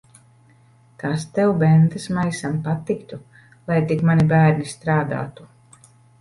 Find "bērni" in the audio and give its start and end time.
4.33-4.67